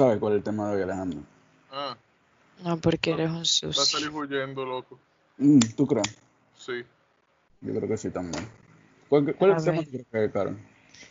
[0.00, 1.20] ¿Sabes cuál es el tema de hoy, Alejandro?
[1.70, 1.94] Ah,
[2.64, 4.10] No, porque eres un va a salir sucio.
[4.14, 4.98] huyendo, loco.
[5.36, 6.08] Mm, ¿Tú crees?
[6.56, 6.82] Sí.
[7.60, 8.48] Yo creo que sí también.
[9.10, 10.58] ¿Cuál, cuál es el tema que tú crees Karen?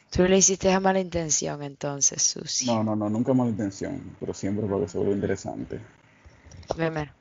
[0.10, 2.74] Tú le hiciste a mala intención, entonces, sucio.
[2.74, 5.80] No, no, no, nunca mala intención, pero siempre para que se vuelva interesante.
[6.76, 7.12] Veme.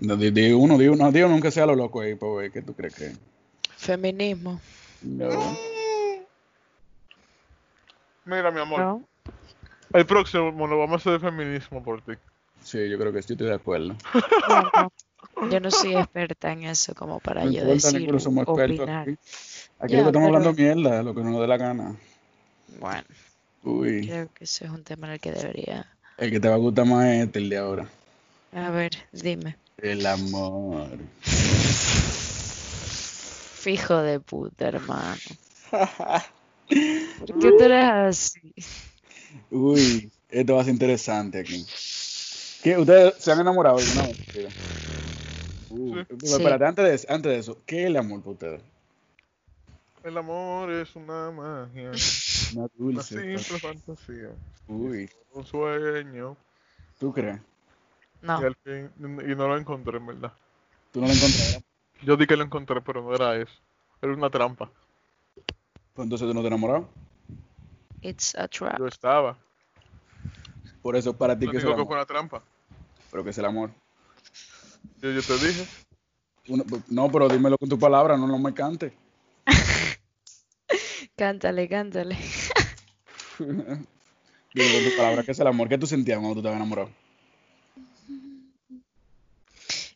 [0.00, 2.52] No, di, di uno, di uno, di uno, nunca sea lo loco ahí, para ver
[2.52, 3.18] qué tú crees que es.
[3.78, 4.60] Feminismo.
[5.00, 5.30] No.
[8.26, 8.80] Mira, mi amor.
[8.80, 9.09] ¿No?
[9.92, 12.12] El próximo lo vamos a hacer de feminismo por ti.
[12.62, 13.96] Sí, yo creo que sí, estoy de acuerdo.
[14.46, 19.08] Bueno, yo no soy experta en eso como para No yo importa, decir, somos opinar.
[19.08, 19.18] aquí.
[19.80, 21.96] Aquí Ya, lo que estamos pero- hablando mierda, lo que no nos dé la gana.
[22.78, 23.04] Bueno,
[23.64, 25.86] Uy, creo que eso es un tema en el que debería...
[26.18, 27.88] el que te va a gustar más es este, el de ahora.
[28.52, 29.56] A ver, dime.
[29.78, 30.88] El amor.
[33.60, 35.16] Fijo de puta, hermano.
[35.70, 38.54] ¿Por qué tú eres así?
[39.50, 41.64] Uy, esto va a ser interesante aquí.
[42.62, 42.76] ¿Qué?
[42.78, 43.86] ¿Ustedes se han enamorado vez?
[44.32, 44.46] Sí.
[45.70, 46.04] Uh, Sí.
[46.08, 48.62] pero espérate, antes de, eso- antes de eso, ¿qué es el amor para ustedes?
[50.02, 51.90] El amor es una magia.
[51.90, 51.92] Una
[52.54, 53.38] Una dulce.
[53.38, 54.30] simple fantasía.
[54.66, 56.36] Uy, Un sueño.
[56.98, 57.38] ¿tú crees?
[58.22, 58.90] No, Y al fin.
[58.98, 60.32] Y no lo encontré, en verdad.
[60.92, 61.62] ¿Tú no lo encontraste?
[62.02, 63.52] Yo di que lo encontré, pero no era eso.
[64.02, 64.70] Era una trampa.
[65.94, 66.88] Pues entonces tú no te enamorado.
[68.02, 68.78] It's a trap.
[68.78, 69.36] Yo estaba.
[70.82, 71.86] Por eso para ti No que es el digo que amor.
[71.88, 72.42] fue una trampa.
[73.10, 73.70] Pero que es el amor.
[75.02, 75.66] Yo, yo te dije.
[76.48, 78.92] Uno- no, pero dímelo con tu palabra, no, no me cante.
[81.16, 82.16] Cántale, cántale.
[83.38, 85.68] Dime con tu palabra que es el amor.
[85.68, 86.90] ¿Qué tú sentías cuando tú estabas enamorado?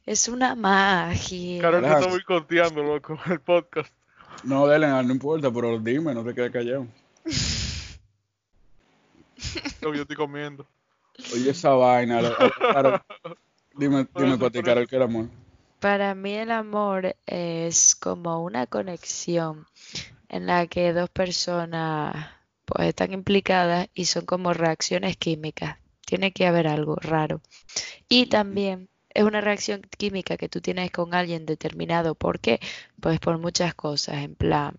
[0.07, 1.63] Es una magia.
[1.63, 2.17] Carol te Alejandro.
[2.17, 3.91] está boicoteando, loco, el podcast.
[4.43, 6.87] No, Delen, no importa, pero dime, no te quedes callado.
[9.85, 10.67] Lo yo estoy comiendo.
[11.33, 12.23] Oye, esa vaina.
[12.23, 12.35] lo-
[12.73, 13.01] Carol,
[13.79, 15.27] dime, dime para ti, Carol, ¿qué es el amor?
[15.81, 19.67] Para mí el amor es como una conexión
[20.29, 22.29] en la que dos personas
[22.65, 25.79] pues están implicadas y son como reacciones químicas.
[26.07, 27.41] Tiene que haber algo raro.
[28.09, 32.15] Y también es una reacción química que tú tienes con alguien determinado.
[32.15, 32.61] ¿Por qué?
[33.01, 34.79] Pues por muchas cosas, en plan,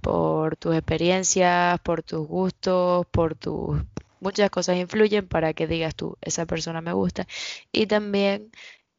[0.00, 3.80] por tus experiencias, por tus gustos, por tus...
[4.20, 7.26] Muchas cosas influyen para que digas tú, esa persona me gusta.
[7.72, 8.50] Y también...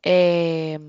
[0.03, 0.79] Eh...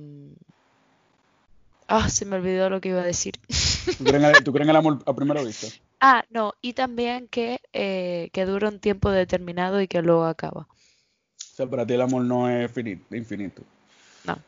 [1.89, 3.35] Ah, se me olvidó lo que iba a decir.
[3.99, 5.67] ¿Tú crees en el, tú crees en el amor a primera vista?
[6.01, 10.63] Ah, no, y también que, eh, que dura un tiempo determinado y que luego acaba.
[10.63, 13.63] O sea, para ti el amor no es finito, infinito.
[14.25, 14.39] No.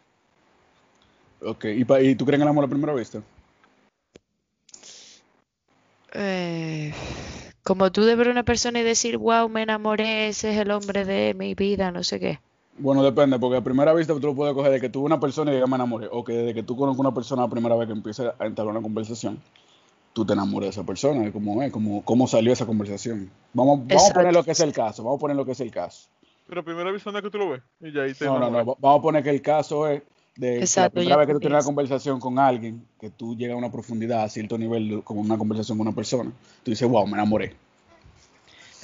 [1.42, 3.20] Ok, ¿y, pa- y tú crees en el amor a primera vista?
[6.14, 6.92] Eh,
[7.62, 10.70] como tú de ver a una persona y decir, wow, me enamoré, ese es el
[10.70, 12.38] hombre de mi vida, no sé qué.
[12.76, 15.50] Bueno, depende, porque a primera vista tú lo puedes coger de que tú una persona
[15.50, 17.86] y digas me enamoré, o que desde que tú conozcas una persona la primera vez
[17.86, 19.38] que empieza a entablar una conversación,
[20.12, 23.30] tú te enamoras de esa persona, de cómo es, cómo, cómo salió esa conversación.
[23.52, 25.60] Vamos, vamos a poner lo que es el caso, vamos a poner lo que es
[25.60, 26.08] el caso.
[26.46, 27.62] Pero primera vez que tú lo ves.
[27.80, 30.02] Y ya ahí te No, no, no, vamos a poner que el caso es
[30.36, 33.10] de que la Exacto, primera yo vez que tú tienes una conversación con alguien, que
[33.10, 36.70] tú llegas a una profundidad, a cierto nivel, como una conversación con una persona, tú
[36.70, 37.54] dices, wow, me enamoré.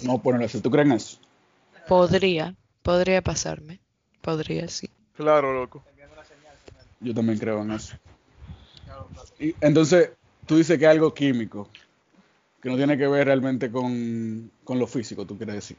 [0.08, 1.18] A ponerlo así, ¿tú crees en eso?
[1.86, 3.80] Podría, podría pasarme.
[4.20, 4.88] Podría, sí.
[5.16, 5.82] Claro, loco.
[7.00, 7.96] Yo también creo en eso.
[9.38, 10.10] Y entonces,
[10.46, 11.68] tú dices que es algo químico,
[12.62, 15.76] que no tiene que ver realmente con, con lo físico, tú quieres decir.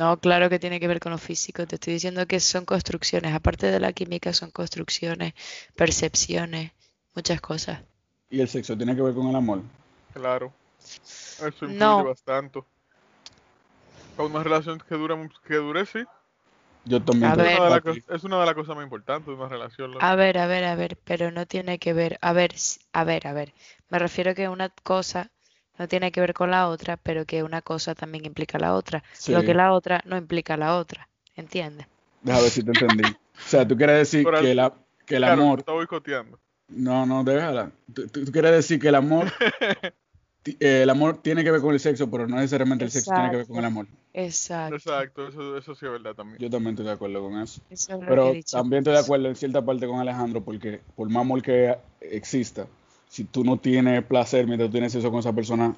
[0.00, 1.66] No, claro que tiene que ver con lo físico.
[1.66, 3.34] Te estoy diciendo que son construcciones.
[3.34, 5.34] Aparte de la química, son construcciones,
[5.76, 6.72] percepciones,
[7.14, 7.82] muchas cosas.
[8.30, 9.60] Y el sexo tiene que ver con el amor.
[10.14, 10.54] Claro.
[10.80, 12.04] Eso influye No.
[12.04, 12.62] bastante.
[14.16, 15.98] Para una relación que dura, que dure, sí.
[16.86, 17.34] Yo también A.
[17.34, 19.92] Una es una de las cosas más importantes de una relación.
[20.00, 22.54] A ver, a ver, a ver, pero no tiene que ver, a ver,
[22.94, 23.52] a ver, a ver.
[23.90, 25.30] Me refiero que una cosa
[25.80, 29.02] no tiene que ver con la otra, pero que una cosa también implica la otra.
[29.28, 31.86] Lo que la otra no implica la otra, ¿entiendes?
[32.20, 33.04] Deja ver si te entendí.
[33.04, 34.74] O sea, tú quieres decir el- que, la,
[35.06, 35.58] que el Claro, amor...
[35.60, 36.38] está boicoteando.
[36.68, 37.72] No, no, déjala.
[37.94, 39.32] Tú, tú- tú quieres decir que el amor...
[40.44, 43.30] eh, el amor tiene que ver con el sexo, pero no necesariamente el sexo tiene
[43.30, 43.86] que ver con el amor.
[44.12, 46.38] Exacto, Exacto, eso, eso sí es verdad también.
[46.38, 47.62] Yo también estoy de acuerdo con eso.
[47.70, 51.22] eso es Pero también estoy de acuerdo en cierta parte con Alejandro, porque por más
[51.22, 52.66] amor que exista,
[53.10, 55.74] si tú no tienes placer mientras tú tienes sexo con esa persona,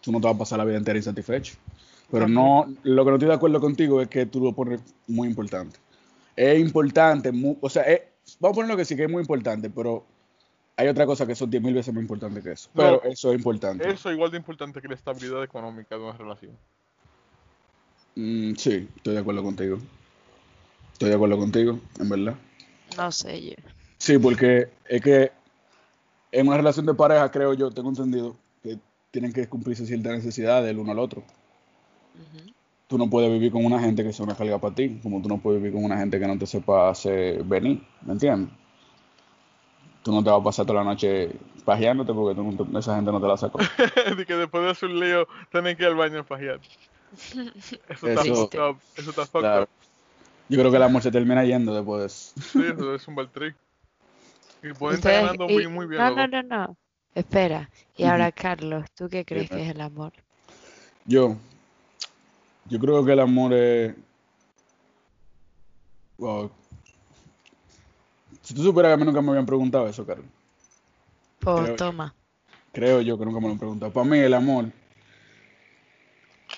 [0.00, 1.56] tú no te vas a pasar la vida entera insatisfecho.
[2.10, 5.26] Pero no, lo que no estoy de acuerdo contigo es que tú lo pones muy
[5.26, 5.78] importante.
[6.36, 8.02] Es importante, o sea, es-
[8.38, 10.06] vamos a ponerlo que sí que es muy importante, pero
[10.76, 12.70] hay otra cosa que son 10 mil veces más importante que eso.
[12.72, 13.90] Pero No, eso es importante.
[13.90, 16.52] Eso es igual de importante que la estabilidad económica de una relación.
[18.14, 19.78] Mm, sí, estoy de acuerdo contigo.
[20.92, 22.34] Estoy de acuerdo contigo, en verdad.
[22.96, 23.52] No sé yo.
[23.98, 25.32] Sí, porque es que
[26.32, 28.78] en una relación de pareja, creo yo, tengo entendido, que
[29.10, 31.20] tienen que cumplirse ciertas necesidades del uno al otro.
[32.14, 32.50] Ujú.
[32.88, 35.28] Tú no puedes vivir con una gente que sea una carga para ti, como tú
[35.28, 38.50] no puedes vivir con una gente que no te sepa hacer venir, ¿me entiendes?
[40.02, 41.32] Tú no te vas a pasar toda la noche
[41.64, 43.58] pajeándote porque tú no te- esa gente no te la sacó.
[44.16, 46.60] de que después de hacer un lío tienen que ir al baño a fajear.
[47.88, 48.76] Eso está Eso- fucked up.
[48.96, 49.62] Eso está fucked Claro.
[49.64, 49.68] up.
[50.48, 52.32] Yo creo que el amor se termina yendo después de eso.
[52.52, 53.56] Sí, eso es un bad trip.
[54.68, 56.00] Y pueden estar ganando muy, muy bien.
[56.02, 56.76] No, no, no, no.
[57.14, 57.70] Espera.
[57.96, 60.12] Y ahora, Carlos, ¿tú qué crees que es el amor?
[61.04, 61.36] Yo,
[62.66, 63.94] yo creo que el amor es.
[66.18, 66.50] Wow.
[68.42, 70.26] Si tú supieras que a mí nunca me habían preguntado eso, Carlos.
[71.40, 72.14] Pues Creo- toma.
[72.72, 73.92] Creo yo que nunca me lo han preguntado.
[73.92, 74.66] Para mí, el amor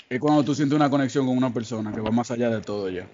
[0.09, 2.89] es cuando tú sientes una conexión con una persona que va más allá de todo
[2.89, 3.07] ya.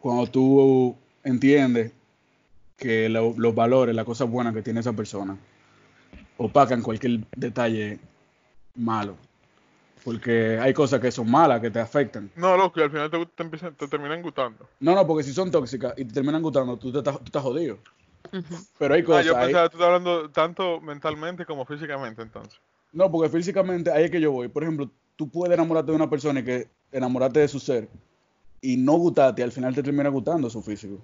[0.00, 1.92] Cuando tú entiendes
[2.76, 5.36] que lo- los valores, las cosas buenas que tiene esa persona,
[6.36, 7.98] opacan cualquier detalle
[8.74, 9.16] malo.
[10.04, 12.30] Porque hay cosas que son malas, que te afectan.
[12.36, 14.68] No, loco, y al final te, te, empiezan- te terminan gustando.
[14.80, 17.42] No, no, porque si son tóxicas y te terminan gustando, tú, te estás, tú estás
[17.42, 17.78] jodido.
[18.78, 19.26] Pero hay Ah, cosas.
[19.26, 22.58] yo hay- pensaba que tú estás hablando tanto mentalmente como físicamente, entonces.
[22.92, 24.48] No, porque físicamente ahí es que yo voy.
[24.48, 27.88] Por ejemplo, tú puedes enamorarte de una persona y que enamorarte de su ser
[28.60, 30.98] y no gustarte y al final te termina gustando su físico.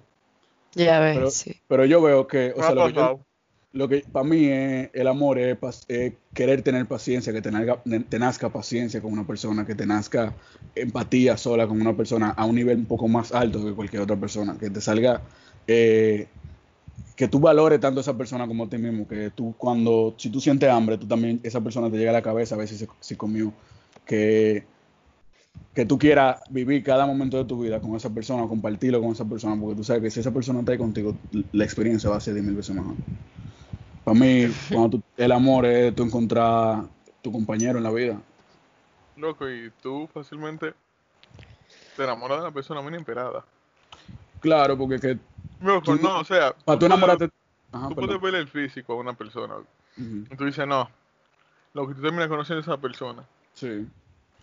[0.75, 1.53] Ya ves, Pero, sí.
[1.67, 3.25] pero yo veo que, o sea, lo que, yo-
[3.73, 5.57] lo que para mí es el amor es,
[6.33, 10.33] querer tener paciencia, que te, nazca- te nazca paciencia con una persona, que te nazca
[10.75, 14.15] empatía sola con una persona a un nivel un poco más alto que cualquier otra
[14.17, 15.21] persona, que te salga,
[15.67, 16.27] eh,
[17.15, 20.29] que tú valores tanto a esa persona como a ti mismo, que tú cuando, si
[20.29, 22.77] tú sientes hambre, tú también, esa persona te llega a la cabeza a ver si,
[22.77, 23.53] se- si comió,
[24.05, 24.65] que,
[25.73, 29.25] que tú quieras vivir cada momento de tu vida con esa persona, compartirlo con esa
[29.25, 31.15] persona, porque tú sabes que si esa persona está ahí contigo,
[31.53, 32.95] la experiencia va a ser diez mil veces mejor.
[34.03, 36.83] Para mí, cuando tú- el amor es tú encontrar
[37.21, 38.21] tu compañero en la vida.
[39.15, 40.73] Loco, y tú fácilmente
[41.95, 43.45] te enamoras de una persona muy inesperada.
[44.39, 45.17] Claro, porque que
[45.61, 47.29] Loco, Tú- no, o sea, para tú enamorarte...
[47.71, 48.19] Ajá, Tú perdón.
[48.19, 49.55] puedes ver el físico a una persona.
[49.55, 50.89] Ujú, Y tú dices, no.
[51.73, 53.23] Lo que tú terminas conociendo a esa persona.
[53.53, 53.87] Sí,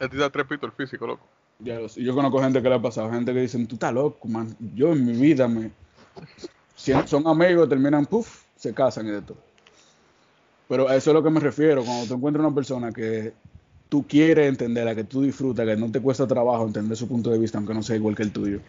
[0.00, 1.26] A ti te da tres pitos el físico, loco.
[1.58, 2.02] ya lo sé.
[2.02, 4.54] Yo conozco gente que le ha pasado, gente que dicen, tú estás loco, man.
[4.74, 5.70] Yo en mi vida me...
[6.76, 9.38] Si son amigos, terminan, puff, se casan y de todo.
[10.68, 13.32] Pero a eso es a lo que me refiero, cuando tú encuentras una persona que
[13.88, 17.38] tú quieres entenderla, que tú disfrutas, que no te cuesta trabajo entender su punto de
[17.38, 18.60] vista, aunque no sea igual que el tuyo.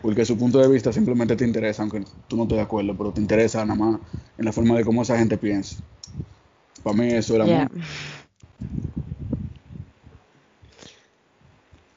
[0.00, 3.12] Porque su punto de vista simplemente te interesa, aunque tú no estés de acuerdo, pero
[3.12, 4.00] te interesa nada más
[4.38, 5.78] en la forma de cómo esa gente piensa.
[6.82, 7.70] Para mí eso es el amor.
[7.74, 7.82] Ya.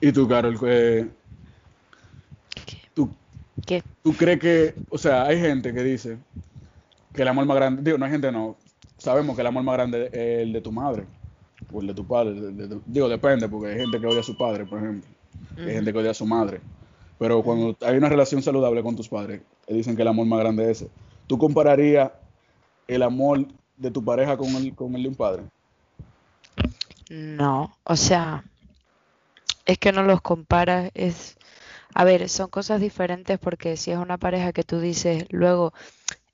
[0.01, 1.07] Y tú, Carol, que
[2.95, 3.07] tú,
[3.68, 3.83] ¿Qué?
[4.01, 6.18] tú crees que, o sea, hay gente que dice
[7.13, 8.57] que el amor más grande, digo, no hay gente, no,
[8.98, 11.06] sabemos que el amor más grande es el de tu madre
[11.71, 14.21] o el de tu padre, de- de- de- digo, depende, porque hay gente que odia
[14.21, 15.07] a su padre, por ejemplo,
[15.57, 16.62] hay gente que odia a su madre,
[17.19, 20.39] pero cuando hay una relación saludable con tus padres, te dicen que el amor más
[20.39, 20.92] grande es ese.
[21.27, 22.12] ¿Tú compararías
[22.88, 23.45] el amor
[23.77, 25.44] de tu pareja con el, con el de un padre?
[27.09, 28.43] No, o sea,
[29.65, 31.38] es que no los comparas, es,
[31.94, 35.74] a ver, son cosas diferentes porque si es una pareja que tú dices, luego,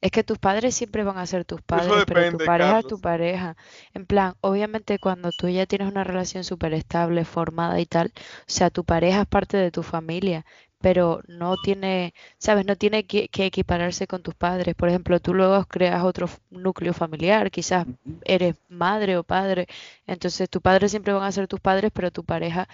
[0.02, 3.00] es que tus padres siempre van a ser tus padres, pero tu pareja es tu
[3.02, 3.58] pareja.
[3.94, 8.44] En plan, obviamente cuando tú ya tienes una relación súper estable, formada y tal, o
[8.46, 10.46] sea, tu pareja es parte de tu familia,
[10.80, 12.66] pero no tiene, ¿sabes?
[12.66, 14.76] No tiene que, que equipararse con tus padres.
[14.76, 17.88] Por ejemplo, tú luego creas otro núcleo familiar, quizás
[18.24, 19.68] eres madre o padre,
[20.06, 22.68] entonces tus padres siempre van a ser tus padres, pero tu pareja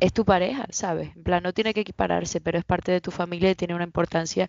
[0.00, 1.14] es tu pareja, ¿sabes?
[1.16, 3.84] En plan, no tiene que equipararse, pero es parte de tu familia y tiene una
[3.84, 4.48] importancia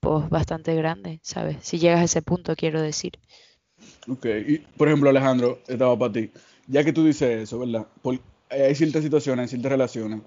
[0.00, 1.56] pues bastante grande, ¿sabes?
[1.62, 3.18] Si llegas a ese punto, quiero decir.
[4.08, 6.30] Ok, y por ejemplo, Alejandro, estaba para ti.
[6.66, 7.86] Ya que tú dices eso, ¿verdad?
[8.02, 10.20] Por- hay ciertas situaciones, hay ciertas relaciones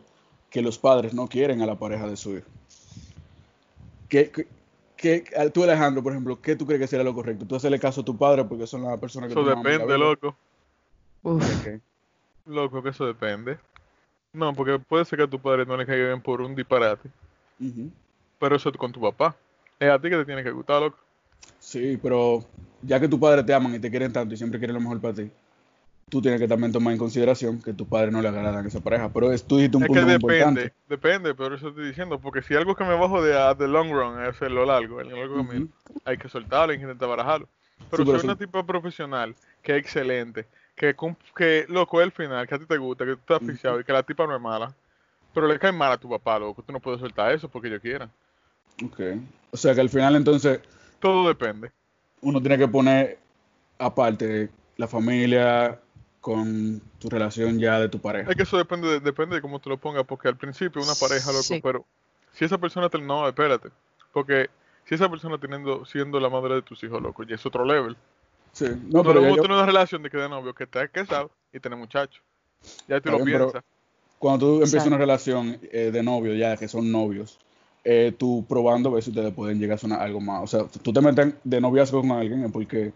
[0.50, 2.48] que los padres no quieren a la pareja de su hijo.
[4.10, 4.48] ¿Qué, qué,
[5.24, 7.46] qué- tú, Alejandro, por ejemplo, qué tú crees que sería lo correcto?
[7.46, 10.36] ¿Tú hacerle caso a tu padre porque son las personas que Eso tú depende, loco.
[11.24, 11.82] Uf, Ok,
[12.46, 13.60] Loco, que eso depende.
[14.38, 17.10] No, porque puede ser que a tu padre no le caiga bien por un disparate.
[18.39, 19.36] Pero eso es con tu papá.
[19.79, 20.98] Es a ti que te tiene que gustar, loco.
[21.60, 22.46] Sí, pero
[22.84, 25.01] ya que tus padres te aman y te quieren tanto y siempre quieren lo mejor
[25.01, 25.32] para ti,
[26.10, 28.79] tú tienes que también tomar en consideración que tus padres no le agradan a esa
[28.79, 29.10] pareja.
[29.12, 30.74] Pero es, tú dijiste un Es punto que depende, importante.
[30.88, 33.91] depende, pero eso estoy diciendo, porque si algo que me bajo de a the long
[33.91, 35.67] run es lo largo, el largo camino,
[36.06, 37.48] hay que soltarlo, hay que intentar barajarlo.
[37.89, 40.46] Pero Sí, es una tipa profesional, que es excelente,
[40.77, 40.96] que,
[41.36, 43.84] que loco, es el final, que a ti te gusta, que tú estás asfixiado y
[43.84, 44.74] que la tipa no es mala.
[45.34, 46.63] Pero le cae mal a tu papá, loco.
[46.63, 48.10] Tú no puedes soltar eso porque yo quiera.
[48.86, 49.00] Ok.
[49.51, 50.62] O sea que al final entonces
[51.00, 51.72] Todo depende.
[52.22, 53.19] uno tiene que poner
[53.79, 55.79] aparte la familia
[56.22, 58.29] con tu relación ya de tu pareja.
[58.29, 60.93] Es que eso depende de, depende de cómo tú lo pongas, porque al principio una
[61.00, 61.60] pareja, loco, Sí.
[61.62, 61.86] pero
[62.34, 63.00] si esa persona te...
[63.00, 63.69] No, espérate.
[64.13, 64.50] Porque
[64.86, 67.96] si esa persona teniendo, siendo la madre de tus hijos, loco, ya es otro level.
[68.58, 68.66] Sí.
[68.66, 71.60] No, No, pero luego yo- una relación de que de novio, que estás casado y
[71.60, 72.24] tener muchachos.
[72.88, 73.64] Ya tú lo bien, piensas.
[74.18, 77.38] cuando tú empiezas una relación eh, de novio ya, que son novios,
[77.84, 80.44] eh, tú probando a ver si ustedes pueden llegar a sonar algo más.
[80.44, 82.94] O sea, tú te metes de noviazgo con alguien es porque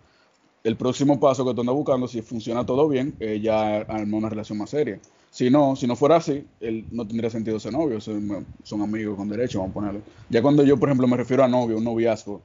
[0.63, 4.29] el próximo paso que tú andas buscando, si funciona todo bien, eh, ya arma una
[4.29, 4.99] relación más seria.
[5.29, 9.15] Si no, si no fuera así, él no tendría sentido ser novio, son, son amigos
[9.15, 10.01] con derecho, vamos a ponerlo.
[10.29, 12.41] Ya cuando yo, por ejemplo, me refiero a novio, un noviazgo,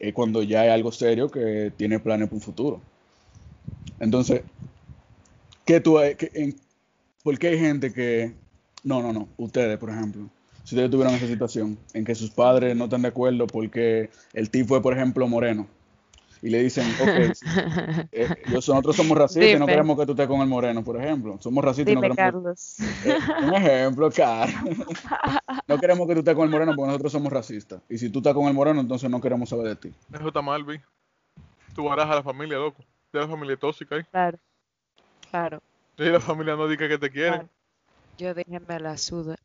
[0.00, 2.80] es cuando ya hay algo serio que tiene planes para un futuro.
[4.00, 4.42] Entonces,
[5.66, 5.98] ¿qué tú,
[7.22, 8.32] ¿por qué hay gente que,
[8.82, 10.28] no, no, no, ustedes, por ejemplo,
[10.64, 14.48] si ustedes tuvieran esa situación en que sus padres no están de acuerdo porque el
[14.48, 15.66] tipo es, por ejemplo, moreno,
[16.42, 17.08] y le dicen, ok,
[18.12, 20.96] eh, yo- nosotros somos racistas y no queremos que tú estés con el moreno, por
[21.02, 22.16] ejemplo, somos racistas y no queremos...
[22.16, 22.76] Carlos.
[23.04, 24.52] Eh, un ejemplo, claro.
[25.66, 27.80] No queremos que tú estés con el moreno porque nosotros somos racistas.
[27.88, 29.94] Y si tú estás con el moreno, entonces no queremos saber de ti.
[30.12, 30.80] Eso está mal, vi.
[31.74, 32.82] Tú barajas a la familia, loco.
[33.12, 34.02] Ya la familia tóxica ahí.
[34.10, 34.38] Claro,
[35.30, 35.62] claro.
[35.96, 37.32] Y la familia no diga que te quieren.
[37.34, 37.48] claro.
[38.18, 39.36] Yo dije me la suda.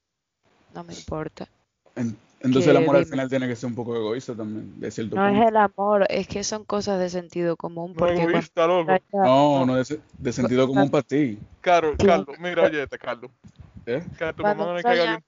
[0.73, 1.47] No me importa.
[1.95, 5.15] En- Entonces el amor al final tiene que ser un poco egoísta también, de cierto
[5.15, 7.93] No es el amor, es que son cosas de sentido común.
[7.93, 8.93] No Porque cuando egoísta, loco.
[9.13, 11.39] No, no de, se- de sentido común para ti.
[11.61, 11.95] Carlos.
[11.97, 13.31] Carlos, mira, oye, este Carlos.
[13.87, 14.03] ¿eh?
[14.17, 15.23] Que a tu Cuando mamá no le entra caiga ya- bien.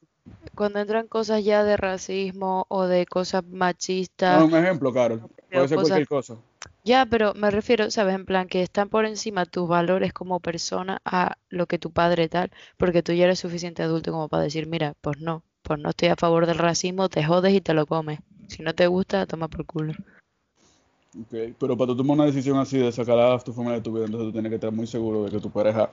[0.54, 5.22] cuando entran cosas ya de racismo o de cosas No, machistas, un ejemplo, Carol.
[5.52, 6.36] Puede ser cosas- cualquier cosa.
[6.84, 8.14] ya, pero me refiero, ¿sabes?
[8.16, 12.30] En plan que están por encima tus valores como persona a lo que tu padre
[12.30, 15.90] tal, porque tú ya eres suficiente adulto como para decir, mira, pues no, pues no
[15.90, 18.20] estoy a favor del racismo, te jodes y te lo comes.
[18.48, 19.94] Si no te gusta, toma por culo.
[21.20, 23.92] Ok, Pero para tú tomar una decisión así de sacar a tu familia de tu
[23.94, 25.90] vida, entonces tú tienes que estar muy seguro de que tu pareja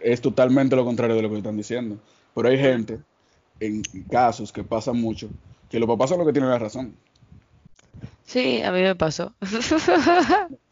[0.00, 1.98] es totalmente lo contrario de lo que te están diciendo.
[2.34, 3.00] Pero hay gente,
[3.60, 5.28] en casos que pasan mucho,
[5.68, 6.96] que los papás son los que tienen la razón.
[8.24, 9.34] Sí, a mí me pasó.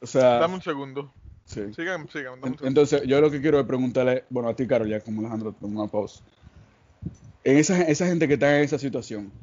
[0.01, 1.13] O sea, Dame un segundo.
[1.45, 1.61] sí.
[1.75, 2.41] Sigan, sigan.
[2.41, 2.67] Dame un En- segundo.
[2.69, 5.83] Entonces, yo lo que quiero es preguntarle, bueno, a ti, Carol, ya como Alejandro, toma
[5.83, 6.23] una pausa.
[7.45, 9.37] En esa, esa gente que está en esa situación,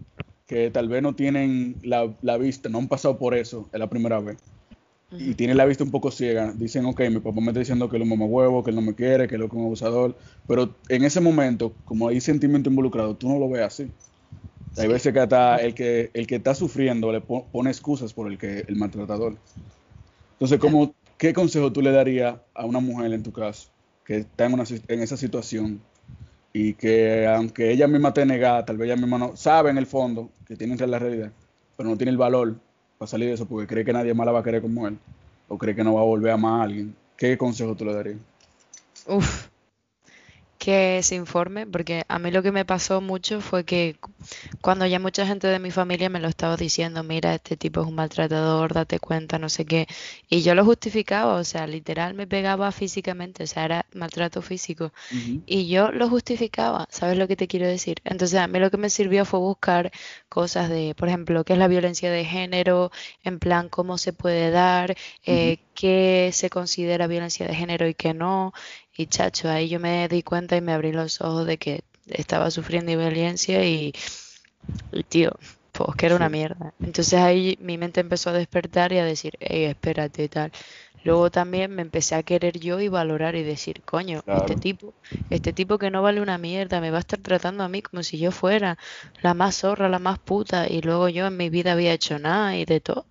[0.48, 3.90] que tal vez no tienen la, la vista, no han pasado por eso, es la
[3.90, 4.40] primera vez,
[5.18, 7.98] y tienen la vista un poco ciega, dicen, ok, mi papá me está diciendo que
[7.98, 11.04] es un huevo, que él no me quiere, que él es un abusador, pero en
[11.06, 13.84] ese momento, como hay sentimiento involucrado, tú no lo ves así.
[14.76, 14.88] Hay Sí.
[14.88, 18.38] veces que hasta el que, el que está sufriendo le po- pone excusas por el
[18.38, 19.42] que el maltratador.
[20.34, 23.72] Entonces, ¿cómo, ¿qué consejo tú le darías a una mujer en tu caso
[24.04, 25.89] que está en, una, en esa situación
[26.54, 29.86] y que aunque ella misma esté negada, tal vez ella misma no sabe en el
[29.86, 31.32] fondo que tiene que la realidad,
[31.78, 32.56] pero no tiene el valor
[32.98, 34.98] para salir de eso porque cree que nadie más la va a querer como él
[35.48, 36.96] o cree que no va a volver a amar a alguien?
[37.18, 38.18] ¿Qué consejo tú le darías?
[39.08, 39.49] Uf,
[40.60, 44.14] que se informe, porque a mí lo que me pasó mucho fue que cu-
[44.62, 47.88] cuando ya mucha gente de mi familia me lo estaba diciendo, mira, este tipo es
[47.88, 49.88] un maltratador, date cuenta, no sé qué,
[50.30, 54.92] y yo lo justificaba, o sea, literal me pegaba físicamente, o sea, era maltrato físico,
[55.46, 57.98] y yo lo justificaba, ¿sabes lo que te quiero decir?
[58.04, 59.92] Entonces a mí lo que me sirvió fue buscar
[60.30, 62.92] cosas de, por ejemplo, qué es la violencia de género,
[63.24, 68.14] en plan, cómo se puede dar, eh, qué se considera violencia de género y qué
[68.14, 68.54] no.
[69.00, 72.52] Y chacho, ahí yo me di cuenta y me abrí los ojos de que estaba
[72.52, 73.94] sufriendo violencia y,
[74.92, 75.32] y tío,
[75.72, 76.74] pues que era una mierda.
[76.82, 80.52] Entonces ahí mi mente empezó a despertar y a decir, hey, espérate, tal.
[81.04, 84.94] Luego también me empecé a querer yo y valorar y decir, coño, este tipo,
[85.30, 88.04] este tipo que no vale una mierda, me va a estar tratando a mí como
[88.04, 88.78] si yo fuera
[89.22, 92.58] la más zorra, la más puta, y luego yo en mi vida había hecho nada
[92.58, 93.06] y de todo.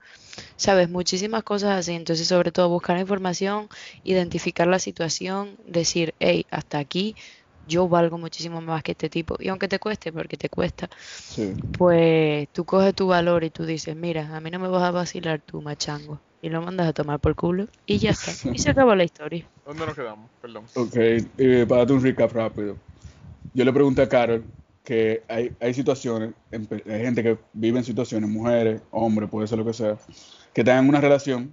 [0.56, 1.92] Sabes, muchísimas cosas así.
[1.92, 3.68] Entonces, sobre todo, buscar información,
[4.02, 7.16] identificar la situación, decir, hey, hasta aquí
[7.66, 9.36] yo valgo muchísimo más que este tipo.
[9.38, 11.54] Y aunque te cueste, porque te cuesta, Sí.
[11.76, 14.90] pues tú coges tu valor y tú dices, mira, a mí no me vas a
[14.90, 16.20] vacilar tú, machango.
[16.40, 18.32] Y lo mandas a tomar por culo y ya está.
[18.52, 19.44] Y se acabó la historia.
[19.66, 20.30] ¿Dónde nos quedamos?
[20.40, 20.64] Perdón.
[20.74, 22.76] Ok, eh, para darte un recap rápido.
[23.52, 24.44] Yo le pregunté a Carol
[24.88, 29.66] que hay, hay situaciones, hay gente que vive en situaciones, mujeres, hombres, puede ser lo
[29.66, 29.98] que sea,
[30.54, 31.52] que en una relación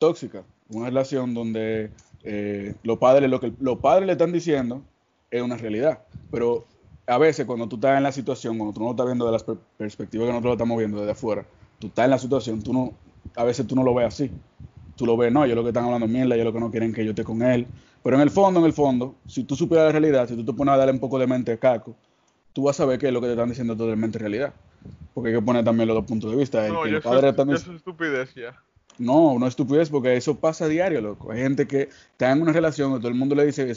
[0.00, 1.92] tóxica, una relación donde
[2.24, 4.82] eh, los padres, lo que los padres le están diciendo
[5.30, 6.00] es una realidad,
[6.32, 6.64] pero
[7.06, 9.30] a veces cuando tú estás en la situación, cuando tú no lo estás viendo de
[9.30, 11.46] la per- perspectiva que nosotros lo estamos viendo desde afuera,
[11.78, 12.94] tú estás en la situación, tú no,
[13.36, 14.28] a veces tú no lo ves así.
[14.96, 16.92] tú lo ves, no, ellos lo que están hablando mierda, ellos lo que no quieren
[16.92, 17.64] que yo esté con él.
[18.02, 20.52] Pero en el fondo, en el fondo, si tú supieras la realidad, si tú te
[20.52, 21.94] pones a darle un poco de mente a Caco,
[22.56, 24.54] tú vas a saber que lo que te están diciendo es totalmente realidad.
[25.12, 26.66] Porque hay que poner también los dos puntos de vista.
[26.66, 28.58] El No, que ya dic- eso es estupidez ya.
[28.96, 31.30] No, no es estupidez porque eso pasa a diario, loco.
[31.30, 33.70] Hay gente que está en una relación y todo el mundo le dice,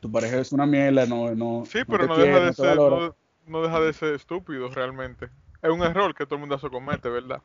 [0.00, 2.76] tu pareja es una mierda, no, no, Sí, no pero no quiere, deja de ser,
[2.76, 3.14] no,
[3.46, 5.28] no deja de ser estúpido realmente.
[5.62, 7.40] Es un error que todo el mundo se comete, ¿verdad?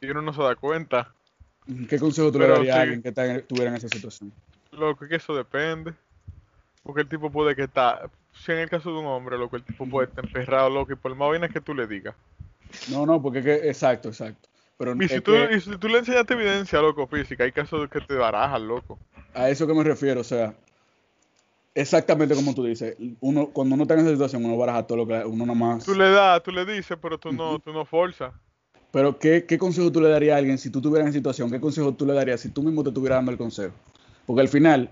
[0.00, 1.12] Y uno no se da cuenta.
[1.88, 4.30] ¿Qué consejo tú le darías a alguien que estuviera en esa situación?
[4.70, 5.92] Loco, que eso depende.
[6.84, 8.08] Porque el tipo puede que está.
[8.44, 10.96] Si en el caso de un hombre, loco, el tipo puede estar emperrado, loco, y
[10.96, 12.14] por más vaina que tú le digas.
[12.90, 14.48] No, no, porque es que, exacto, exacto.
[14.78, 17.52] Pero Y si, es tú, que y si tú le enseñaste evidencia, loco, física, hay
[17.52, 18.98] casos que te barajas, loco.
[19.34, 20.54] a eso que me refiero, o sea,
[21.74, 25.06] exactamente como tú dices, uno, cuando uno está en esa situación, uno baraja todo lo
[25.06, 25.84] que uno nomás...
[25.84, 28.32] Tú le das, tú le dices, pero tú no, tú no forzas.
[28.90, 31.50] Pero ¿qué, ¿qué consejo tú le darías a alguien si tú estuvieras en situación?
[31.50, 33.74] ¿Qué consejo tú le darías si tú mismo te estuvieras dando el consejo?
[34.26, 34.90] Porque al final,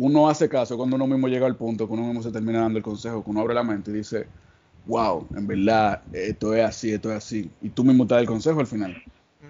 [0.00, 2.78] uno hace caso cuando uno mismo llega al punto, que uno mismo se termina dando
[2.78, 4.26] el consejo, que uno abre la mente y dice,
[4.86, 7.50] wow, en verdad, esto es así, esto es así.
[7.60, 9.02] Y tú mismo te das el consejo al final.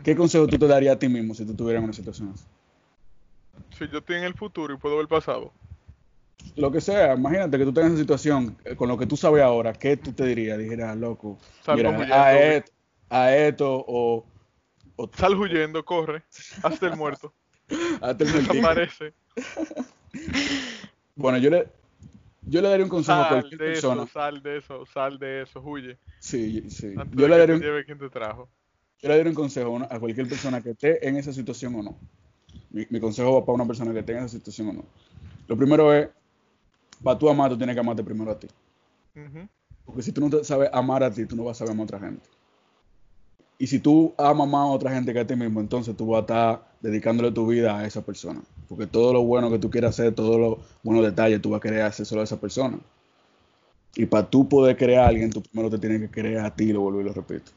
[0.03, 2.45] ¿Qué consejo tú te darías a ti mismo si tú estuvieras en una situación así?
[3.79, 5.53] Si yo estoy en el futuro y puedo ver el pasado,
[6.57, 9.45] Lo que sea, imagínate que tú en esa situación, eh, con lo que tú sabes
[9.45, 10.59] ahora, ¿qué tú te dirías?
[10.59, 11.39] Dijeras, loco,
[11.69, 12.73] mira, a, esto,
[13.09, 14.27] a esto o,
[14.97, 16.25] o sal huyendo, corre,
[16.65, 17.33] hasta el muerto,
[18.01, 18.75] hasta el mentira.
[18.75, 19.15] desaparece.
[21.17, 21.69] Bueno, yo le,
[22.47, 24.05] yo le daría un consejo a cualquier de persona.
[24.05, 25.99] eso, sal de eso, sal de eso, huye.
[26.19, 26.95] Sí, sí.
[26.97, 28.49] Antes Yo le, daría un, lleve quien te trajo.
[29.03, 31.99] yo le daría un consejo a cualquier persona que esté en esa situación o no.
[32.71, 34.85] Mi, mi consejo va para una persona que esté en esa situación o no.
[35.47, 36.09] Lo primero es,
[37.03, 38.49] para tú amar, tú tienes que amarte primero a ti.
[39.85, 41.97] Porque si tú no sabes amar a ti, tú no vas a saber amar a
[41.97, 42.29] otra gente.
[43.61, 46.21] Y si tú amas más a otra gente que a ti mismo, entonces tú vas
[46.21, 48.41] a estar dedicándole tu vida a esa persona.
[48.71, 51.61] Porque todo lo bueno que tú quieras hacer, todos los buenos detalles, tú vas a
[51.61, 52.79] querer hacer solo a esa persona.
[53.95, 56.73] Y para tú poder crear a alguien, tú primero te tienes que querer a ti,
[56.73, 57.53] lo vuelvo y lo repito.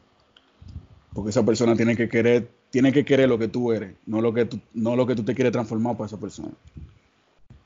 [1.14, 4.34] Porque esa persona tiene que querer, tiene que querer lo que tú eres, no lo
[4.34, 6.52] que tú, no lo que tú te quieres transformar para esa persona.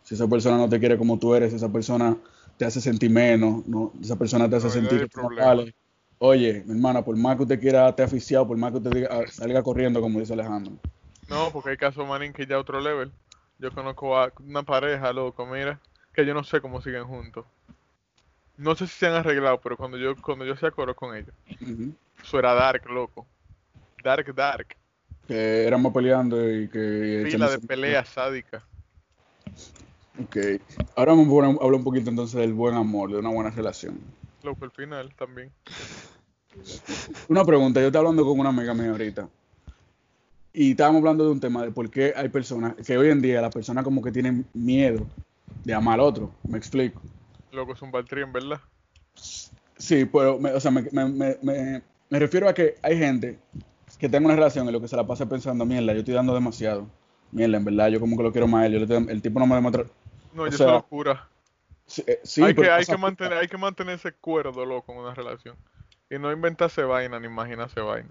[0.03, 2.15] Si esa persona no te quiere como tú eres, esa persona
[2.55, 5.65] te hace sentir menos, no, esa persona te hace No, sentir que no.
[6.19, 9.09] Oye, mi hermana, por más que usted quiera estar aficiado, por más que usted diga-
[9.11, 10.73] ah, salga corriendo, como dice Alejandro.
[11.29, 13.11] No, porque hay casos, manín, que ya otro level.
[13.59, 15.79] Yo conozco a una pareja, loco, mira,
[16.13, 17.45] que yo no sé cómo siguen juntos.
[18.55, 21.33] No sé si se han arreglado, pero cuando yo cuando yo se acuerdo con ellos,
[21.61, 21.93] Ujú.
[22.23, 23.27] eso era dark, loco.
[24.03, 24.75] Dark, dark.
[25.27, 27.27] Que éramos peleando y que...
[27.29, 28.63] Fila de peleas sádicas.
[30.19, 30.37] Ok.
[30.95, 33.99] Ahora vamos a hablar un poquito entonces del buen amor, de una buena relación.
[34.49, 35.51] Al final también.
[37.27, 39.27] Una pregunta, yo estaba hablando con una amiga mía ahorita
[40.53, 43.41] y estábamos hablando de un tema de por qué hay personas, que hoy en día
[43.41, 45.05] las personas como que tienen miedo
[45.63, 47.01] de amar al otro, me explico.
[47.51, 48.61] Loco, es un baltrín, ¿verdad?
[49.77, 53.37] Sí, pero, me, o sea, me, me, me, me- me refiero a que hay gente
[53.99, 56.33] que tenga una relación en lo que se la pasa pensando, mierda, yo estoy dando
[56.33, 56.87] demasiado,
[57.31, 59.39] mierda, en verdad, yo como que lo quiero más a él, yo le el tipo
[59.39, 59.85] no me demuestra...
[60.31, 61.27] No, yo soy locura.
[61.87, 65.55] Sí, eh, sí, hay, que, hay, mantener, hay que mantenerse cuerdo, loco, en una relación.
[66.09, 68.09] Y no inventarse vaina ni imaginarse vaina.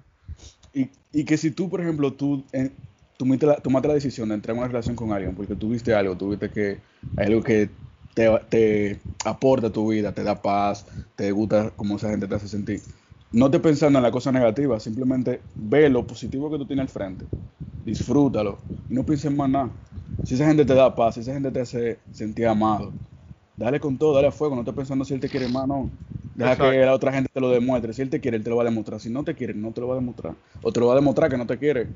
[0.72, 2.70] Y, y que si tú, por ejemplo, tú eh,
[3.16, 6.16] tomaste, la, tomaste la decisión de entrar en una relación con alguien porque tuviste algo,
[6.16, 6.78] tuviste que
[7.16, 7.70] hay algo que
[8.14, 12.34] te, te aporta a tu vida, te da paz, te gusta cómo esa gente te
[12.34, 12.80] hace sentir.
[13.32, 16.88] No te pensando en la cosa negativa, simplemente ve lo positivo que tú tienes al
[16.88, 17.26] frente,
[17.84, 18.58] disfrútalo
[18.88, 19.70] y no pienses en más nada.
[20.24, 22.92] Si esa gente te da paz, si esa gente te hace sentir amado,
[23.56, 25.90] dale con todo, dale a fuego, no estés pensando si él te quiere más, no.
[26.34, 26.70] Deja Exacto.
[26.70, 27.92] que la otra gente te lo demuestre.
[27.94, 29.00] Si él te quiere, él te lo va a demostrar.
[29.00, 30.34] Si no te quiere, no te lo va a demostrar.
[30.62, 31.88] O te lo va a demostrar que no te quiere.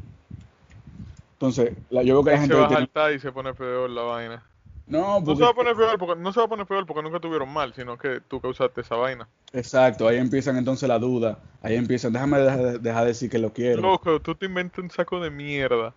[1.34, 3.30] Entonces, la- yo veo que hay Él gente se va que a saltar y se
[3.30, 4.50] pone peor la vaina.
[4.86, 5.36] No, No porque...
[5.36, 7.52] se va a poner peor porque no se va a poner peor porque nunca tuvieron
[7.52, 9.28] mal, sino que tú causaste esa vaina.
[9.52, 11.38] Exacto, ahí empiezan entonces la duda.
[11.62, 13.82] Ahí empiezan, déjame dejar, dejar de decir que lo quiero.
[13.82, 15.96] Loco, tú te inventas un saco de mierda.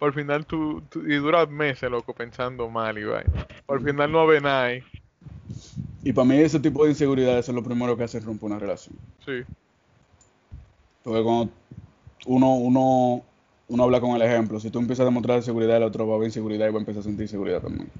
[0.00, 3.46] Por final tú, tú- y duras meses, loco, pensando mal y vaina.
[3.66, 4.72] Por final no ve nada.
[6.02, 8.96] Y para mí ese tipo de inseguridades es lo primero que hace romper una relación.
[9.26, 9.42] Sí.
[11.02, 11.52] Porque cuando
[12.24, 13.22] uno, uno,
[13.68, 16.18] uno habla con el ejemplo, si tú empiezas a demostrar seguridad, el otro va a
[16.18, 17.90] ver inseguridad y va a empezar a sentir seguridad también.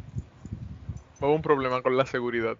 [1.22, 2.56] Va un problema con la seguridad.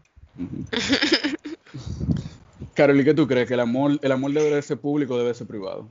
[2.75, 3.49] Carol, ¿y qué tú crees?
[3.49, 5.89] ¿Que el amor, el amor debe de ser público o debe ser privado?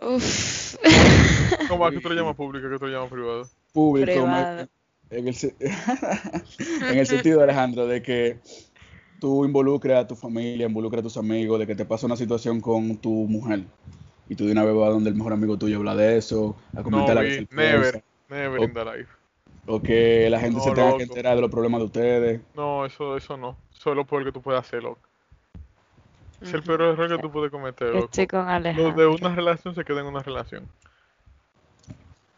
[0.00, 0.76] Uf.
[1.68, 1.86] ¿Cómo?
[1.86, 2.66] ¿A qué tú le llamas público?
[2.66, 3.46] ¿A qué tú le llamas privado?
[3.72, 4.66] Público, Privado.
[5.10, 5.34] me- en, el,
[6.90, 8.38] en el sentido, Alejandro, de que
[9.20, 12.60] tú involucres a tu familia, involucres a tus amigos, de que te pasa una situación
[12.60, 13.64] con tu mujer
[14.28, 16.82] y tú de una vez vas donde el mejor amigo tuyo habla de eso, a
[16.82, 18.04] No, comentar la vi, que se never.
[18.28, 19.10] Never O- in the life.
[19.66, 20.96] O que la gente No, se tenga loco.
[20.98, 22.40] que enterar de los problemas de ustedes.
[22.54, 23.56] No, eso, eso no.
[23.78, 25.00] Eso es lo peor que tú puedes hacer, loco.
[26.40, 28.04] Es el peor error que tú puedes cometer, loco.
[28.06, 30.68] Estoy con Lo de una relación se queda en una relación.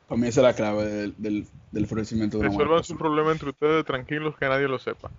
[0.08, 3.32] Para mí esa es la clave del, del, del florecimiento de buena Resuelvan su problema
[3.32, 5.10] entre ustedes tranquilos, que nadie lo sepa.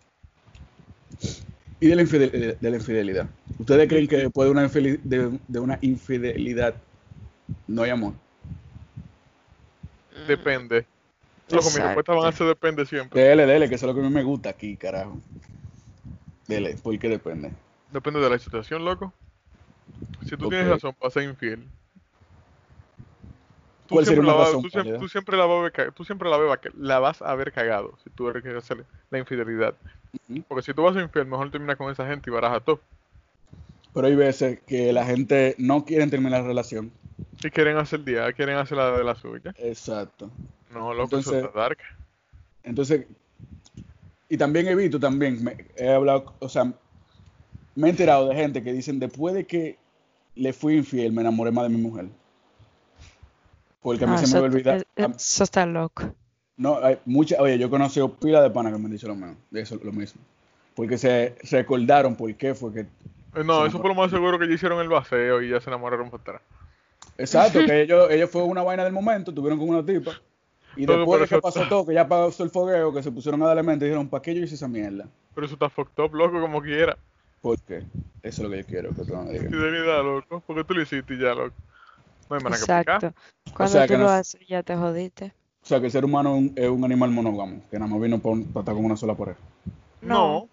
[1.80, 3.28] Y de la, infidel- de la infidelidad.
[3.60, 6.76] ¿Ustedes creen que después de una, de, de una infidelidad
[7.68, 8.14] no hay amor?
[10.28, 10.86] Depende.
[11.50, 13.22] Loco, mi respuesta van a ser depende siempre.
[13.22, 15.18] Dele, dele, que eso es lo que a mí me gusta aquí, carajo.
[16.48, 17.52] Dele, ¿por qué depende?
[17.92, 19.14] Depende de la situación, loco.
[20.26, 21.64] Si tú tienes razón para ser infiel.
[23.88, 25.00] Tú ¿Cuál sería siempre, la vas, razón tú, siempre, válida?
[25.00, 27.52] tú siempre la vas a ver ca- tú siempre la, ves- la vas a ver
[27.52, 28.44] cagado si tú eres
[29.10, 29.76] la infidelidad.
[30.48, 32.80] Porque si tú vas a ser infiel, mejor termina con esa gente y baraja todo.
[33.94, 36.92] Pero hay veces que la gente no quiere terminar la relación.
[37.42, 39.54] Si quieren hacer el día, quieren hacer la de la suya.
[39.58, 40.30] Exacto.
[40.72, 41.78] No, loco, eso Entonces- está dark.
[42.64, 43.06] Entonces,
[44.30, 46.66] y también he visto, también, me- he hablado, o sea,
[47.76, 49.78] me he enterado de gente que dicen, después de que
[50.36, 52.08] le fui infiel, me enamoré más de mi mujer.
[53.82, 54.78] Porque a mí Ah, se me eso, va a olvidar.
[54.96, 56.04] eh, a- eso está loco.
[56.58, 59.16] No, hay muchas, oye, yo he conocido pila de panas que me han dicho lo
[59.16, 60.22] mismo, de eso lo mismo.
[60.76, 62.80] Porque se recordaron por qué fue que.
[62.82, 65.70] Eh, No, eso fue lo más seguro que ya hicieron el vaceo y ya se
[65.70, 66.42] enamoraron por atrás.
[67.18, 70.14] Exacto, que ellos, ellos fue una vaina del momento, tuvieron con una tipa.
[70.76, 73.12] Y Todo después por de que pasó todo, que ya pasó el fogueo, que se
[73.12, 75.08] pusieron a darle mente, dijeron, ¿para qué yo hice esa mierda?
[75.34, 76.98] Pero eso está fucked up, loco, como quiera.
[77.42, 77.84] Porque eso
[78.24, 79.50] es lo que yo quiero que tú me digas.
[79.50, 80.44] Fidelidad, loco.
[80.46, 81.54] Porque tú lo hiciste ya, loco.
[82.30, 82.64] No hay manera que.
[82.92, 83.14] Exacto.
[83.56, 85.34] Cuando sea, tú que lo no- haces, ya te jodiste.
[85.64, 88.02] O sea, que el ser humano es un, es un animal monógamo, que nada más
[88.02, 89.40] vino para estar con una sola pareja.
[90.02, 90.48] No.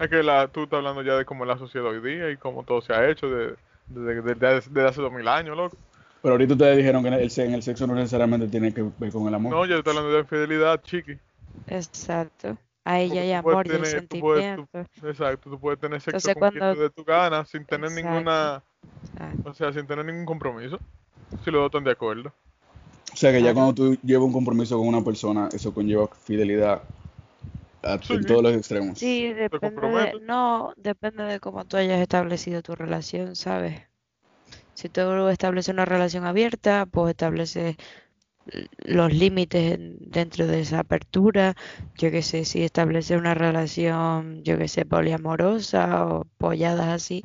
[0.00, 2.36] Es que la, tú estás hablando ya de cómo es la sociedad hoy día y
[2.36, 3.56] cómo todo se ha hecho desde
[3.88, 5.76] de, de- de- desde hace dos mil años, loco.
[6.22, 9.12] Pero ahorita ustedes dijeron que el, se- en el sexo no necesariamente tiene que ver
[9.12, 9.52] con el amor.
[9.52, 11.18] No, yo estoy hablando de infidelidad, chiqui.
[11.66, 12.56] Exacto.
[12.84, 15.08] Ahí ya hay amor y tener- tú puedes- tú- sentimiento.
[15.08, 17.90] Exacto, tú puedes tener sexo Entonces, con quien cuando- te dé tu gana sin tener
[17.90, 18.08] Exacto.
[18.08, 18.62] ninguna,
[19.44, 20.78] O sea, sin tener ningún compromiso.
[21.44, 22.32] Si los dos están de acuerdo.
[23.12, 23.54] O sea, que ya Claro.
[23.54, 26.82] cuando tú llevas un compromiso con una persona, eso conlleva fidelidad
[27.82, 28.14] a- Sí.
[28.14, 28.98] en todos los extremos.
[28.98, 33.82] Sí, depende de, no, depende de cómo tú hayas establecido tu relación, ¿sabes?
[34.74, 37.76] Si tú estableces una relación abierta, pues estableces
[38.78, 41.54] los límites en- dentro de esa apertura.
[41.96, 47.22] Yo qué sé, si estableces una relación, yo qué sé, poliamorosa o polladas así,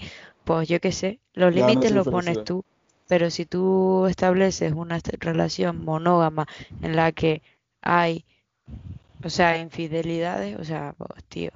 [0.48, 2.64] pues yo qué sé, los Ya límites es los pones tú.
[3.10, 6.48] Pero si tú estableces una relación monógama
[6.82, 7.42] en la que
[7.82, 8.26] hay,
[9.24, 11.52] o sea, infidelidades, o sea, pues tío,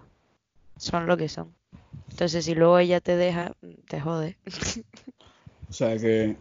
[0.77, 1.53] son lo que son.
[2.09, 3.53] Entonces, si luego ella te deja,
[3.87, 4.37] te jode.
[5.69, 6.35] O sea, que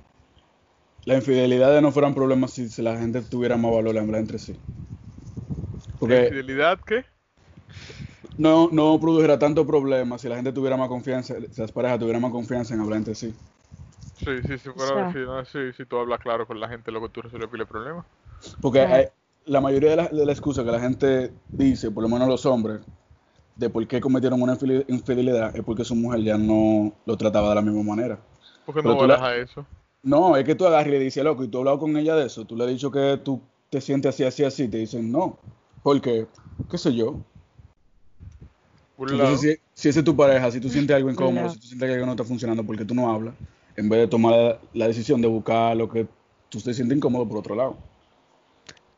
[1.05, 4.57] las infidelidades no fueran problemas si, si la gente tuviera más valor entre sí.
[6.01, 7.05] ¿La infidelidad qué?
[8.38, 12.23] No, no produjera tanto problema si la gente tuviera más confianza, si las parejas tuvieran
[12.23, 13.35] más confianza en hablar entre sí.
[14.12, 15.09] Sí, sí, si O fuera sea.
[15.09, 18.07] si, no, sí, si tú hablas claro con la gente, luego tú resuelves pile problema.
[18.61, 19.07] Porque hay-
[19.47, 22.45] la mayoría de la, de la excusa que la gente dice, por lo menos los
[22.47, 22.81] hombres,
[23.57, 27.51] de por qué cometieron una infidel- infidelidad es porque su mujer ya no lo trataba
[27.51, 28.21] de la misma manera.
[28.64, 29.66] Porque no la- baraja eso.
[30.03, 32.16] No, es que tú agarras y le dices, loco, y tú has hablado con ella
[32.16, 33.40] de eso, tú le has dicho que tú
[33.71, 35.38] te sientes así, así, así, te dicen no.
[35.83, 36.27] Porque,
[36.71, 37.16] qué sé yo.
[39.01, 39.37] Por lado.
[39.39, 41.95] Si, si esa es tu pareja, si tú sientes algo incómodo, si tú sientes que
[41.95, 43.35] algo no está funcionando porque tú no hablas,
[43.77, 46.07] en vez de tomar la, la decisión de buscar lo que
[46.51, 47.79] tú te sientes incómodo por otro lado.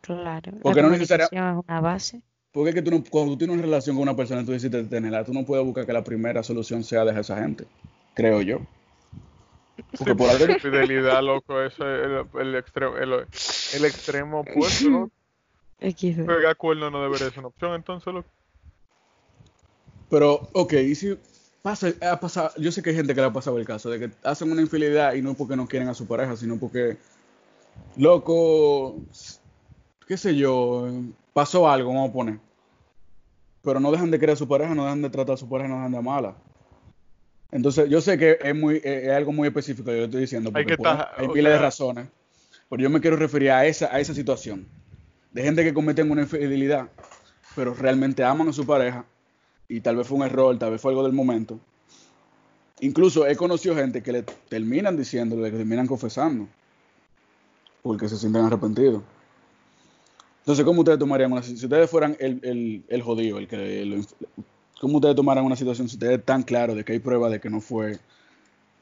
[0.00, 2.20] Claro, la Porque no necesaria- es una base.
[2.50, 4.50] Porque es que tú no, cuando tú tienes una relación con una persona y tú
[4.50, 7.64] decides tenerla, tú no puedes buscar que la primera solución sea dejar a esa gente.
[8.14, 8.58] Creo yo.
[9.98, 14.90] Porque Sí, por algo Fidelidad, loco, eso es el, el, extremo, el, el extremo opuesto,
[14.90, 15.10] ¿no?
[15.80, 18.28] Pegar cuerno no debería ser una opción, entonces, loco.
[20.12, 21.18] Pero, ok, y si
[21.62, 23.98] pasa, ha pasado, yo sé que hay gente que le ha pasado el caso de
[23.98, 26.98] que hacen una infidelidad y no porque no quieren a su pareja, sino porque,
[27.96, 28.96] loco,
[30.06, 30.86] qué sé yo,
[31.32, 32.38] pasó algo, vamos a poner.
[33.62, 35.70] Pero no dejan de querer a su pareja, no dejan de tratar a su pareja,
[35.70, 36.36] no dejan de amarla.
[37.50, 40.64] Entonces, yo sé que es, muy, es, algo muy específico, yo lo estoy diciendo, Hay
[40.64, 42.06] porque que pueden- hay o miles de razones.
[42.68, 44.68] Pero yo me quiero referir a esa, a esa situación.
[45.30, 46.90] De gente que cometen una infidelidad,
[47.56, 49.06] pero realmente aman a su pareja
[49.72, 51.58] y tal vez fue un error, tal vez fue algo del momento.
[52.80, 56.46] Incluso he conocido gente que le terminan diciéndole, que terminan confesando,
[57.82, 59.02] porque se sienten arrepentidos.
[60.40, 64.02] Entonces, ¿cómo ustedes tomarían una si ustedes fueran el, el, el jodido, el que lo
[64.78, 67.48] ¿cómo ustedes tomaran una situación si ustedes están claros de que hay pruebas de que
[67.48, 67.98] no fue,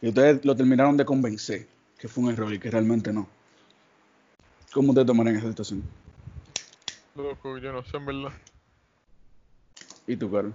[0.00, 3.28] que ustedes lo terminaron de convencer que fue un error y que realmente no?
[4.72, 5.84] ¿Cómo ustedes tomarían esa situación?
[7.14, 8.32] Loco, yo no sé, en verdad.
[10.08, 10.54] ¿Y tú, Carlos?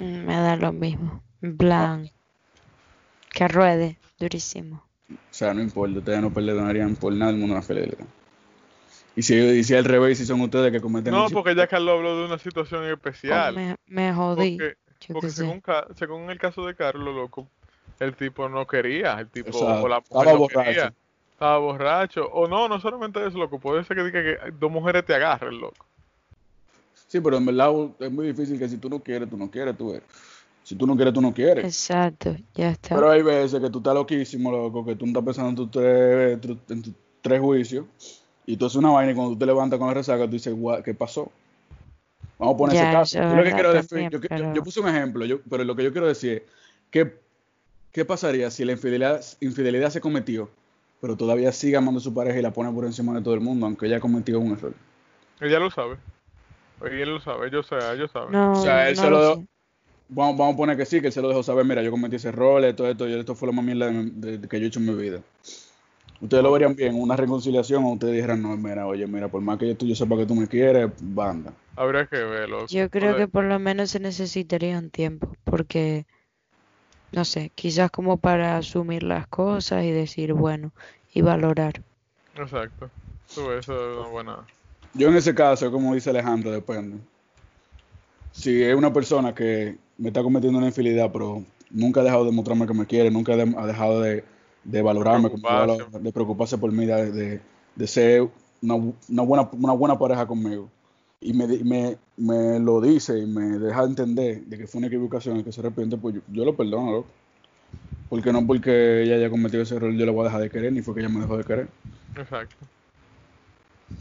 [0.00, 1.22] Me da lo mismo.
[1.42, 2.10] En plan,
[3.32, 4.82] que ruede durísimo.
[5.10, 8.06] O sea, no importa, ustedes no perdonarían por nada el mundo una fidelidad.
[9.16, 11.96] Y si, y si al revés, si son ustedes que cometen No, porque ya Carlos
[11.96, 13.54] habló de una situación especial.
[13.54, 14.58] Oh, me, me jodí.
[15.08, 15.62] Porque, según,
[15.96, 17.48] según el caso de Carlos, loco,
[17.98, 20.62] el tipo no quería, el tipo, O sea, o la mujer estaba no borracho.
[20.62, 20.92] quería,
[21.32, 25.04] estaba borracho, o no, no solamente eso, loco, puede ser que diga que dos mujeres
[25.04, 25.86] te agarren, loco.
[27.10, 29.76] Sí, pero en verdad es muy difícil que si tú no quieres, tú no quieres,
[29.76, 30.04] tú eres.
[30.62, 31.64] Si tú no quieres, tú no quieres.
[31.64, 32.94] Exacto, ya está.
[32.94, 35.70] Pero hay veces que tú estás loquísimo, loco, que tú no estás pensando en tus
[35.72, 37.84] tres, tu- en tus tres juicios,
[38.46, 40.54] y tú haces una vaina y cuando tú te levantas con la resaca, tú dices,
[40.54, 41.32] "Gua- ¿qué pasó?
[42.38, 43.18] Vamos a poner Ya, ese caso.
[43.18, 45.64] Yo lo que verdad quiero también, yo, yo- pero- yo puse un ejemplo, yo, pero
[45.64, 46.42] lo que yo quiero decir es,
[46.92, 47.18] ¿qué,
[47.90, 50.48] qué pasaría si la infidelidad, infidelidad se cometió,
[51.00, 53.40] pero todavía sigue amando a su pareja y la pone por encima de todo el
[53.40, 54.74] mundo, aunque ella ha cometido un error?
[55.40, 55.96] Ella lo sabe.
[56.84, 58.32] Ella lo sabe, ellos saben, ellos saben.
[58.32, 59.46] No, O sea, él no se lo lo- sé.
[60.12, 62.16] Vamos, vamos a poner que sí, que él se lo dejó saber, mira, yo cometí
[62.16, 64.64] ese error, esto, esto, y esto fue lo más mierda de, de- de que yo
[64.64, 65.20] he hecho en mi vida.
[66.20, 69.58] Ustedes lo verían bien, una reconciliación, o ustedes dijeran, no, mira, oye, mira, por más
[69.58, 71.52] que yo, tú, yo sepa que tú me quieres, banda.
[71.76, 72.66] Habría que verlo.
[72.66, 76.04] Yo creo que por lo menos se necesitaría un tiempo, porque,
[77.12, 80.72] no sé, quizás como para asumir las cosas y decir, bueno,
[81.14, 81.80] y valorar.
[82.36, 82.90] Exacto.
[83.34, 84.36] Tú, eso es una buena.
[84.94, 86.96] Yo en ese caso, como dice Alejandro, depende.
[88.32, 92.32] Si es una persona que me está cometiendo una infidelidad, pero nunca ha dejado de
[92.32, 94.24] mostrarme que me quiere, nunca de- ha dejado de,
[94.64, 95.84] de valorarme, Preocuparse.
[96.00, 97.40] de preocuparse por mí, de,
[97.76, 98.28] de- ser
[98.62, 100.68] una, bu- una buena, una buena pareja conmigo.
[101.20, 105.38] Y me, me, me lo dice y me deja entender de que fue una equivocación
[105.38, 107.08] y que se arrepiente, pues yo, yo lo perdono, loco.
[108.08, 110.72] Porque no porque ella haya cometido ese error yo la voy a dejar de querer,
[110.72, 111.68] ni fue que ella me dejó de querer.
[112.16, 112.56] Exacto.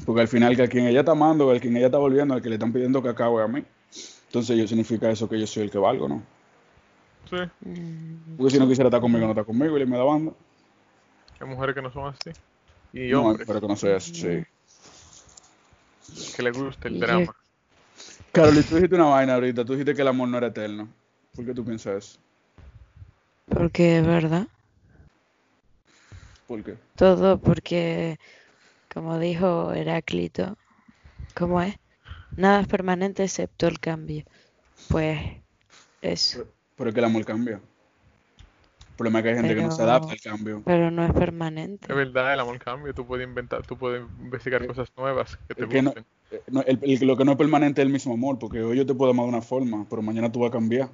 [0.05, 2.41] Porque al final que a quien ella está amando, al quien ella está volviendo, al
[2.41, 3.63] que le están pidiendo que acabe a mí.
[4.27, 6.23] Entonces yo significa eso que yo soy el que valgo, ¿no?
[7.29, 10.03] Sí, Mm, Porque si no quisiera estar conmigo, no está conmigo y le me da
[10.03, 10.31] banda.
[11.39, 12.31] hay mujeres que no son así.
[12.93, 14.43] Y No, hombres pero que no sea eso, sí.
[16.35, 17.35] que les gusta el drama.
[18.31, 20.87] Carol, tú dijiste una vaina ahorita, tú dijiste que el amor no era eterno.
[21.35, 22.19] ¿Por qué tú piensas eso?
[23.47, 24.47] Porque es verdad.
[26.47, 26.75] ¿Por qué?
[26.95, 28.17] Todo porque,
[28.93, 30.57] como dijo Heráclito,
[31.35, 31.75] ¿cómo es?
[32.35, 34.23] Nada es permanente excepto el cambio.
[34.89, 35.19] Pues
[36.01, 36.45] eso,
[36.77, 37.55] Pero es que el amor cambia.
[37.55, 40.61] El problema es que hay gente que no se adapta al cambio.
[40.65, 41.87] pero no es permanente.
[41.89, 42.93] Es verdad, el amor cambia.
[42.93, 46.05] Tú puedes inventar, tú puedes investigar cosas nuevas que te que gusten.
[46.31, 48.77] Eh, no, el- el- lo que no es permanente es el mismo amor, porque hoy
[48.77, 50.89] yo te puedo amar de una forma, pero mañana tú vas a cambiar.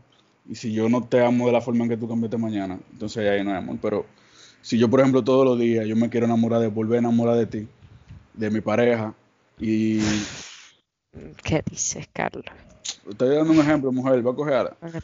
[0.47, 3.27] Y si yo no te amo de la forma en que tú cambiaste mañana, entonces
[3.29, 3.77] ahí no hay amor.
[3.81, 4.05] Pero
[4.61, 7.35] si yo, por ejemplo, todos los días yo me quiero enamorar de, volver a enamorar
[7.37, 7.67] de ti,
[8.37, 9.13] de mi pareja,
[9.59, 9.99] y
[11.43, 12.43] ¿Qué dices, Carlos?
[13.09, 14.53] estoy dando un ejemplo, mujer, va a coger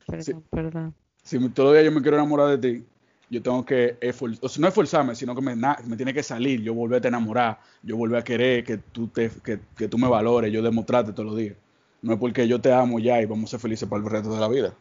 [0.06, 0.34] perdón, Sí.
[0.50, 0.94] perdón.
[1.24, 1.40] Si
[1.72, 2.86] días yo me quiero enamorar de ti,
[3.30, 6.62] yo tengo que esfor- o sea, no esforzarme, sino que me, me tiene que salir,
[6.62, 10.08] yo volverte a enamorar, yo volver a querer que tú, te, que, que tú me
[10.10, 11.56] valores, yo demostrarte todos los días.
[12.02, 14.34] No es porque yo te amo ya y vamos a ser felices para el resto
[14.34, 14.74] de la vida.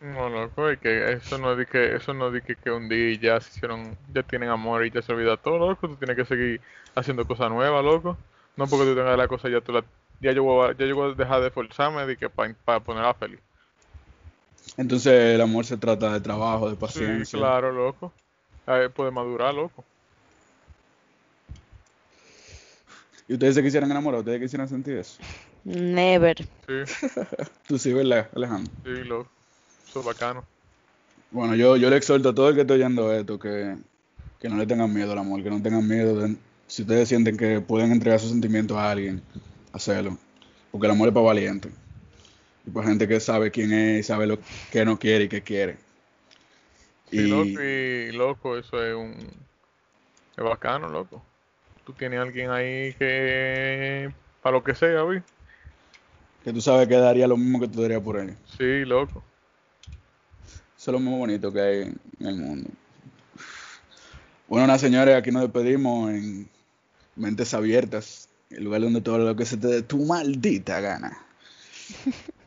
[0.00, 3.18] No, loco, es que eso no di que, eso no di que, que un día
[3.20, 5.88] ya se hicieron, ya tienen amor y ya se olvida todo, loco.
[5.88, 6.60] Tú tienes que seguir
[6.94, 8.16] haciendo cosas nuevas, loco.
[8.56, 9.84] No porque tú tengas la cosa ya tú la,
[10.20, 13.12] ya yo voy a, ya yo voy a dejar de esforzarme de que para ponerla
[13.14, 13.40] feliz.
[14.78, 17.38] Entonces el amor se trata de trabajo, de Sí, paciencia.
[17.38, 18.12] claro, loco.
[18.66, 19.84] Ahí puede madurar, loco.
[23.28, 24.20] ¿Y ustedes se quisieran enamorar?
[24.20, 25.18] ¿Ustedes quisieran sentir eso?
[25.64, 26.36] Never.
[26.66, 26.84] Sí,
[27.68, 28.72] Tú sí, ¿verdad, Alejandro?
[28.84, 29.39] sí, loco.
[29.90, 30.44] Eso es bacano.
[31.32, 33.76] Bueno, yo, yo le exhorto a todo el que esté oyendo esto que,
[34.40, 36.16] que no le tengan miedo al amor, que no tengan miedo.
[36.20, 36.36] de-
[36.68, 39.20] si ustedes sienten que pueden entregar sus sentimientos a alguien,
[39.72, 40.16] hacerlo.
[40.70, 41.72] Porque el amor es para valientes.
[42.66, 44.38] Y para gente que sabe quién es y sabe lo
[44.70, 45.76] que no quiere y qué quiere.
[47.10, 49.16] Sí, Y loco, y loco, eso es un...
[50.36, 51.22] Es bacano, loco.
[51.84, 54.12] Tú tienes a alguien ahí que...
[54.42, 55.20] Para lo que sea, ¿vi?
[56.44, 58.34] que tú sabes que daría lo mismo que tú darías por él.
[58.56, 59.22] Sí, loco.
[60.80, 61.80] Eso es lo más bonito que hay
[62.20, 62.70] en el mundo.
[64.48, 66.48] Bueno, nada, señores, aquí nos despedimos en
[67.16, 71.22] Mentes Abiertas, el lugar donde todo lo que se te dé tu maldita gana.